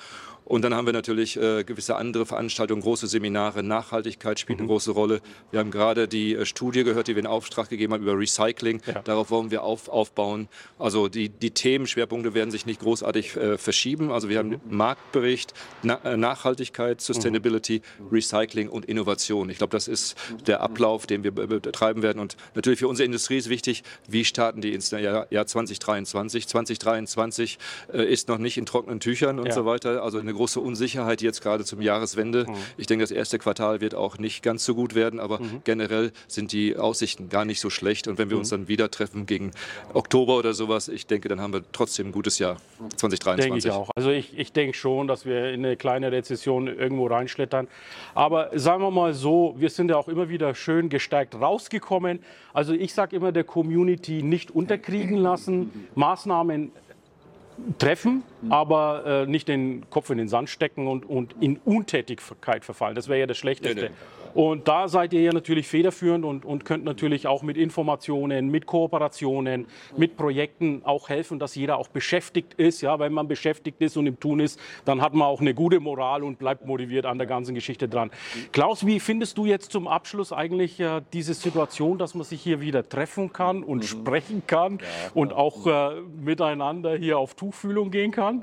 Und 0.50 0.62
dann 0.62 0.74
haben 0.74 0.84
wir 0.86 0.92
natürlich 0.92 1.36
äh, 1.36 1.62
gewisse 1.62 1.94
andere 1.94 2.26
Veranstaltungen, 2.26 2.82
große 2.82 3.06
Seminare. 3.06 3.62
Nachhaltigkeit 3.62 4.40
spielt 4.40 4.58
Mhm. 4.58 4.64
eine 4.64 4.68
große 4.72 4.90
Rolle. 4.90 5.20
Wir 5.52 5.60
haben 5.60 5.70
gerade 5.70 6.08
die 6.08 6.34
äh, 6.34 6.44
Studie 6.44 6.82
gehört, 6.82 7.06
die 7.06 7.14
wir 7.14 7.20
in 7.20 7.28
Auftrag 7.28 7.68
gegeben 7.68 7.92
haben 7.92 8.02
über 8.02 8.18
Recycling. 8.18 8.82
Ja. 8.84 9.00
Darauf 9.02 9.30
wollen 9.30 9.52
wir 9.52 9.62
auf, 9.62 9.88
aufbauen. 9.88 10.48
Also 10.76 11.06
die, 11.06 11.28
die 11.28 11.52
Themenschwerpunkte 11.52 12.34
werden 12.34 12.50
sich 12.50 12.66
nicht 12.66 12.80
großartig 12.80 13.36
äh, 13.36 13.58
verschieben. 13.58 14.10
Also 14.10 14.28
wir 14.28 14.38
haben 14.38 14.48
Mhm. 14.50 14.60
Marktbericht, 14.76 15.54
Na 15.84 16.00
äh, 16.04 16.16
Nachhaltigkeit, 16.16 17.00
Sustainability, 17.00 17.82
Recycling 18.10 18.68
und 18.68 18.86
Innovation. 18.86 19.50
Ich 19.50 19.58
glaube, 19.58 19.70
das 19.70 19.86
ist 19.86 20.16
der 20.48 20.62
Ablauf, 20.62 21.06
den 21.06 21.22
wir 21.22 21.30
be- 21.30 21.46
betreiben 21.46 22.02
werden. 22.02 22.18
Und 22.18 22.36
natürlich 22.56 22.80
für 22.80 22.88
unsere 22.88 23.06
Industrie 23.06 23.36
ist 23.36 23.50
wichtig, 23.50 23.84
wie 24.08 24.24
starten 24.24 24.60
die 24.62 24.72
ins 24.74 24.90
Jahr, 24.90 25.32
Jahr 25.32 25.46
2023. 25.46 26.48
2023 26.48 27.58
äh, 27.92 28.02
ist 28.12 28.26
noch 28.28 28.38
nicht 28.38 28.56
in 28.56 28.66
trockenen 28.66 28.98
Tüchern 28.98 29.38
und 29.38 29.46
Ja. 29.46 29.52
so 29.52 29.64
weiter. 29.64 30.02
Also 30.02 30.18
eine 30.18 30.39
große 30.40 30.58
Unsicherheit 30.58 31.20
jetzt 31.20 31.42
gerade 31.42 31.66
zum 31.66 31.82
Jahreswende. 31.82 32.46
Ich 32.78 32.86
denke, 32.86 33.02
das 33.02 33.10
erste 33.10 33.38
Quartal 33.38 33.82
wird 33.82 33.94
auch 33.94 34.16
nicht 34.16 34.42
ganz 34.42 34.64
so 34.64 34.74
gut 34.74 34.94
werden, 34.94 35.20
aber 35.20 35.38
generell 35.64 36.12
sind 36.28 36.52
die 36.52 36.78
Aussichten 36.78 37.28
gar 37.28 37.44
nicht 37.44 37.60
so 37.60 37.68
schlecht. 37.68 38.08
Und 38.08 38.16
wenn 38.16 38.30
wir 38.30 38.38
uns 38.38 38.48
dann 38.48 38.66
wieder 38.66 38.90
treffen 38.90 39.26
gegen 39.26 39.50
Oktober 39.92 40.38
oder 40.38 40.54
sowas, 40.54 40.88
ich 40.88 41.06
denke, 41.06 41.28
dann 41.28 41.42
haben 41.42 41.52
wir 41.52 41.62
trotzdem 41.72 42.06
ein 42.06 42.12
gutes 42.12 42.38
Jahr 42.38 42.56
2023. 42.96 43.44
Denke 43.44 43.58
ich 43.58 43.70
auch. 43.70 43.90
Also 43.94 44.10
ich, 44.10 44.38
ich 44.38 44.50
denke 44.50 44.74
schon, 44.74 45.08
dass 45.08 45.26
wir 45.26 45.52
in 45.52 45.62
eine 45.62 45.76
kleine 45.76 46.10
Rezession 46.10 46.68
irgendwo 46.68 47.08
reinschlittern. 47.08 47.68
Aber 48.14 48.48
sagen 48.58 48.82
wir 48.82 48.90
mal 48.90 49.12
so, 49.12 49.54
wir 49.58 49.68
sind 49.68 49.90
ja 49.90 49.98
auch 49.98 50.08
immer 50.08 50.30
wieder 50.30 50.54
schön 50.54 50.88
gestärkt 50.88 51.34
rausgekommen. 51.34 52.20
Also 52.54 52.72
ich 52.72 52.94
sage 52.94 53.14
immer 53.14 53.30
der 53.30 53.44
Community 53.44 54.22
nicht 54.22 54.50
unterkriegen 54.50 55.18
lassen, 55.18 55.88
Maßnahmen 55.94 56.72
treffen, 57.78 58.22
aber 58.48 59.04
äh, 59.06 59.26
nicht 59.26 59.48
den 59.48 59.88
Kopf 59.90 60.10
in 60.10 60.18
den 60.18 60.28
Sand 60.28 60.48
stecken 60.50 60.86
und, 60.86 61.08
und 61.08 61.34
in 61.40 61.58
Untätigkeit 61.64 62.64
verfallen. 62.64 62.94
Das 62.94 63.08
wäre 63.08 63.20
ja 63.20 63.26
das 63.26 63.38
Schlechteste. 63.38 63.82
Nee, 63.82 63.88
nee. 63.88 63.94
Und 64.34 64.68
da 64.68 64.88
seid 64.88 65.12
ihr 65.12 65.22
ja 65.22 65.32
natürlich 65.32 65.66
federführend 65.66 66.24
und, 66.24 66.44
und 66.44 66.64
könnt 66.64 66.84
natürlich 66.84 67.26
auch 67.26 67.42
mit 67.42 67.56
Informationen, 67.56 68.50
mit 68.50 68.66
Kooperationen, 68.66 69.66
mit 69.96 70.16
Projekten 70.16 70.82
auch 70.84 71.08
helfen, 71.08 71.38
dass 71.38 71.54
jeder 71.54 71.78
auch 71.78 71.88
beschäftigt 71.88 72.54
ist. 72.54 72.80
Ja, 72.80 72.98
wenn 72.98 73.12
man 73.12 73.28
beschäftigt 73.28 73.80
ist 73.80 73.96
und 73.96 74.06
im 74.06 74.20
Tun 74.20 74.40
ist, 74.40 74.60
dann 74.84 75.00
hat 75.00 75.14
man 75.14 75.26
auch 75.26 75.40
eine 75.40 75.54
gute 75.54 75.80
Moral 75.80 76.22
und 76.22 76.38
bleibt 76.38 76.66
motiviert 76.66 77.06
an 77.06 77.18
der 77.18 77.26
ganzen 77.26 77.54
Geschichte 77.54 77.88
dran. 77.88 78.10
Klaus, 78.52 78.86
wie 78.86 79.00
findest 79.00 79.38
du 79.38 79.46
jetzt 79.46 79.72
zum 79.72 79.88
Abschluss 79.88 80.32
eigentlich 80.32 80.80
äh, 80.80 81.00
diese 81.12 81.34
Situation, 81.34 81.98
dass 81.98 82.14
man 82.14 82.24
sich 82.24 82.40
hier 82.40 82.60
wieder 82.60 82.88
treffen 82.88 83.32
kann 83.32 83.62
und 83.62 83.84
sprechen 83.84 84.42
kann 84.46 84.78
und 85.14 85.32
auch 85.32 85.66
äh, 85.66 86.00
miteinander 86.00 86.96
hier 86.96 87.18
auf 87.18 87.34
Tuchfühlung 87.34 87.90
gehen 87.90 88.12
kann? 88.12 88.42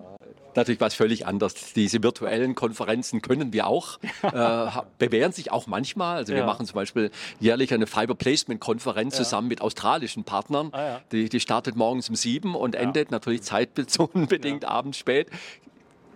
Natürlich 0.57 0.81
was 0.81 0.95
völlig 0.95 1.27
anderes. 1.27 1.73
Diese 1.75 2.01
virtuellen 2.01 2.55
Konferenzen 2.55 3.21
können 3.21 3.53
wir 3.53 3.67
auch, 3.67 3.99
äh, 4.23 4.67
bewähren 4.97 5.31
sich 5.31 5.51
auch 5.51 5.67
manchmal. 5.67 6.17
Also 6.17 6.33
wir 6.33 6.39
Ja. 6.39 6.45
machen 6.47 6.65
zum 6.65 6.73
Beispiel 6.73 7.11
jährlich 7.39 7.73
eine 7.73 7.85
Fiber 7.85 8.15
Placement 8.15 8.59
Konferenz 8.59 9.15
zusammen 9.15 9.47
mit 9.47 9.61
australischen 9.61 10.23
Partnern. 10.23 10.69
Ah, 10.71 10.81
ja. 10.83 11.01
die, 11.11 11.29
die 11.29 11.39
startet 11.39 11.75
morgens 11.75 12.09
um 12.09 12.15
sieben 12.15 12.55
und 12.55 12.73
endet 12.73 13.11
natürlich 13.11 13.43
zeitbedingt 13.43 14.65
abends 14.65 14.97
spät. 14.97 15.29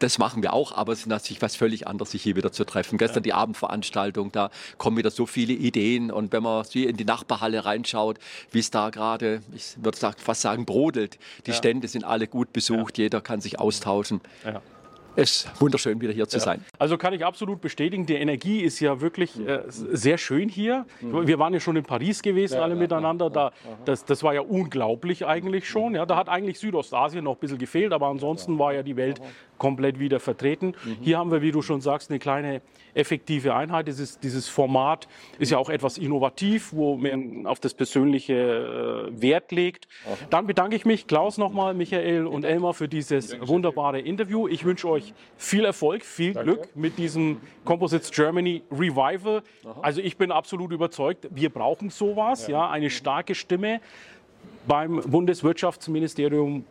Das 0.02 0.18
machen 0.18 0.42
wir 0.42 0.52
auch, 0.54 0.72
aber 0.72 0.94
es 0.94 1.02
ist 1.02 1.06
natürlich 1.06 1.44
was 1.44 1.56
völlig 1.56 1.88
anderes, 1.88 2.10
sich 2.10 2.24
hier 2.24 2.36
wieder 2.36 2.52
zu 2.52 2.66
treffen. 2.66 2.98
Gestern 2.98 3.22
die 3.22 3.34
Abendveranstaltung, 3.34 4.32
da 4.32 4.50
kommen 4.80 4.98
wieder 4.98 5.12
so 5.12 5.28
viele 5.28 5.54
Ideen 5.54 6.10
und 6.10 6.34
wenn 6.34 6.42
man 6.42 6.66
in 6.74 6.98
die 6.98 7.06
Nachbarhalle 7.06 7.66
reinschaut, 7.66 8.18
wie 8.52 8.60
es 8.60 8.72
da 8.72 8.90
gerade, 8.90 9.44
ich 9.56 9.76
würde 9.80 10.00
fast 10.18 10.42
sagen, 10.42 10.66
brodelt. 10.66 11.20
Die 11.46 11.54
Stände 11.54 11.88
sind 11.88 12.04
alle 12.04 12.26
gut 12.26 12.52
besucht, 12.52 12.98
jeder 12.98 13.22
kann 13.22 13.42
sich 13.42 13.60
austauschen. 13.60 14.22
Ja. 14.44 14.62
Es 15.16 15.46
ist 15.46 15.62
wunderschön, 15.62 16.00
wieder 16.00 16.14
hier 16.14 16.28
zu 16.28 16.40
sein. 16.40 16.64
Also 16.80 16.98
kann 16.98 17.14
ich 17.14 17.26
absolut 17.26 17.60
bestätigen, 17.60 18.06
die 18.06 18.16
Energie 18.16 18.62
ist 18.62 18.80
ja 18.80 19.02
wirklich 19.02 19.38
äh, 19.46 19.64
sehr 19.68 20.18
schön 20.18 20.48
hier. 20.48 20.86
Wir 21.02 21.38
waren 21.38 21.54
ja 21.54 21.60
schon 21.60 21.76
in 21.76 21.84
Paris 21.84 22.22
gewesen, 22.22 22.60
alle 22.60 22.76
miteinander. 22.76 23.30
Da, 23.30 23.52
das, 23.84 24.06
das 24.06 24.24
war 24.24 24.34
ja 24.34 24.42
unglaublich 24.42 25.26
eigentlich 25.26 25.68
schon. 25.68 25.96
Ja, 25.96 26.06
da 26.06 26.16
hat 26.16 26.30
eigentlich 26.30 26.60
Südostasien 26.60 27.26
noch 27.26 27.34
ein 27.34 27.40
bisschen 27.40 27.58
gefehlt, 27.58 27.92
aber 27.92 28.08
ansonsten 28.08 28.58
war 28.58 28.74
ja 28.74 28.84
die 28.84 28.96
Welt 28.96 29.22
komplett 29.62 30.00
wieder 30.00 30.20
vertreten. 30.20 30.74
Hier 31.02 31.20
haben 31.20 31.30
wir, 31.30 31.44
wie 31.44 31.52
du 31.52 31.62
schon 31.62 31.82
sagst, 31.82 32.10
eine 32.10 32.18
kleine 32.18 32.64
effektive 32.96 33.54
Einheit. 33.54 33.88
Dieses, 33.88 34.20
dieses 34.20 34.50
Format 34.50 35.08
ist 35.38 35.52
ja 35.52 35.60
auch 35.60 35.70
etwas 35.70 36.00
innovativ, 36.00 36.74
wo 36.74 36.98
man 36.98 37.46
auf 37.46 37.60
das 37.60 37.76
persönliche 37.76 38.34
äh, 38.34 39.22
Wert 39.22 39.52
legt. 39.52 39.88
Dann 40.32 40.48
bedanke 40.48 40.76
ich 40.76 40.84
mich, 40.84 41.06
Klaus 41.06 41.38
nochmal, 41.38 41.76
Michael 41.76 42.26
und 42.26 42.44
Elmar, 42.44 42.74
für 42.74 42.88
dieses 42.88 43.40
wunderbare 43.40 44.00
Interview. 44.00 44.48
Ich 44.48 44.66
wünsche 44.66 44.90
euch 44.90 45.14
viel 45.38 45.64
Erfolg, 45.64 46.04
viel 46.06 46.34
Glück 46.34 46.76
mit 46.76 46.98
diesem 46.98 47.38
Composites 47.64 48.10
Germany 48.10 48.64
Revival. 48.72 49.44
Also 49.84 50.02
ich 50.02 50.18
bin 50.18 50.32
absolut 50.32 50.72
überzeugt, 50.72 51.28
wir 51.30 51.52
brauchen 51.52 51.92
sowas, 51.92 52.48
ja, 52.48 52.68
eine 52.68 52.90
starke 52.90 53.36
Stimme 53.36 53.80
beim 54.66 55.02
Bundeswirtschaftsministerium 55.02 56.66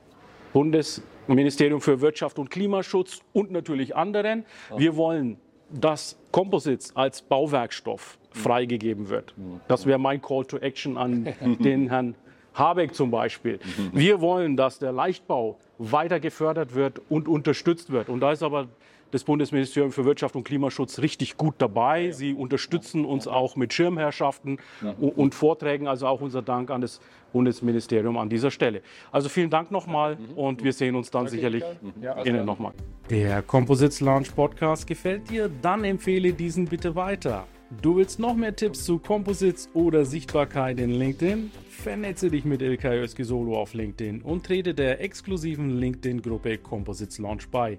Bundesministerium 0.52 1.80
für 1.80 2.00
Wirtschaft 2.00 2.38
und 2.38 2.50
Klimaschutz 2.50 3.20
und 3.32 3.50
natürlich 3.50 3.94
anderen. 3.96 4.44
Wir 4.76 4.96
wollen, 4.96 5.38
dass 5.70 6.18
Composites 6.32 6.94
als 6.96 7.22
Bauwerkstoff 7.22 8.18
freigegeben 8.32 9.08
wird. 9.08 9.34
Das 9.68 9.86
wäre 9.86 9.98
mein 9.98 10.20
Call 10.20 10.44
to 10.44 10.58
Action 10.58 10.96
an 10.96 11.28
den 11.60 11.88
Herrn 11.88 12.14
Habeck 12.54 12.94
zum 12.94 13.10
Beispiel. 13.10 13.60
Wir 13.92 14.20
wollen, 14.20 14.56
dass 14.56 14.78
der 14.78 14.92
Leichtbau 14.92 15.58
weiter 15.78 16.20
gefördert 16.20 16.74
wird 16.74 17.00
und 17.08 17.28
unterstützt 17.28 17.90
wird. 17.90 18.08
Und 18.08 18.20
da 18.20 18.32
ist 18.32 18.42
aber 18.42 18.68
das 19.10 19.24
Bundesministerium 19.24 19.92
für 19.92 20.04
Wirtschaft 20.04 20.36
und 20.36 20.44
Klimaschutz 20.44 21.00
richtig 21.00 21.36
gut 21.36 21.54
dabei. 21.58 22.10
Sie 22.10 22.34
unterstützen 22.34 23.04
uns 23.04 23.26
auch 23.26 23.56
mit 23.56 23.72
Schirmherrschaften 23.72 24.58
und 25.00 25.34
Vorträgen. 25.34 25.88
Also 25.88 26.06
auch 26.06 26.20
unser 26.20 26.42
Dank 26.42 26.70
an 26.70 26.80
das 26.80 27.00
Bundesministerium 27.32 28.16
an 28.16 28.28
dieser 28.28 28.50
Stelle. 28.50 28.82
Also 29.12 29.28
vielen 29.28 29.50
Dank 29.50 29.70
nochmal 29.70 30.18
und 30.36 30.64
wir 30.64 30.72
sehen 30.72 30.94
uns 30.94 31.10
dann 31.10 31.28
sicherlich 31.28 31.64
innen 32.24 32.44
nochmal. 32.44 32.72
Der 33.08 33.42
Composites 33.42 34.00
Launch 34.00 34.34
Podcast 34.34 34.86
gefällt 34.86 35.30
dir? 35.30 35.50
Dann 35.62 35.84
empfehle 35.84 36.32
diesen 36.32 36.66
bitte 36.66 36.94
weiter. 36.94 37.46
Du 37.82 37.96
willst 37.96 38.18
noch 38.18 38.34
mehr 38.34 38.56
Tipps 38.56 38.84
zu 38.84 38.98
Composites 38.98 39.68
oder 39.74 40.04
Sichtbarkeit 40.04 40.80
in 40.80 40.90
LinkedIn? 40.90 41.52
Vernetze 41.68 42.28
dich 42.28 42.44
mit 42.44 42.62
Ilkay 42.62 42.98
Özki 42.98 43.22
Solo 43.22 43.56
auf 43.56 43.74
LinkedIn 43.74 44.22
und 44.22 44.44
trete 44.44 44.74
der 44.74 45.00
exklusiven 45.00 45.70
LinkedIn-Gruppe 45.78 46.58
Composites 46.58 47.18
Launch 47.18 47.48
bei. 47.48 47.78